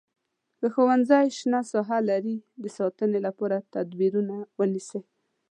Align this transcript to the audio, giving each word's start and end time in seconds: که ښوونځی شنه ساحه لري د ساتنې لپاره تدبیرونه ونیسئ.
که 0.59 0.67
ښوونځی 0.73 1.25
شنه 1.37 1.61
ساحه 1.71 1.99
لري 2.09 2.35
د 2.63 2.65
ساتنې 2.77 3.19
لپاره 3.27 3.65
تدبیرونه 3.75 4.35
ونیسئ. 4.57 5.01